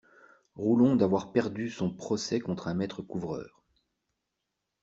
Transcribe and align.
Roulon 0.55 0.95
d'avoir 0.95 1.31
perdu 1.31 1.69
son 1.69 1.91
procès 1.93 2.39
contre 2.39 2.67
un 2.67 2.73
maître 2.73 3.03
couvreur. 3.03 3.61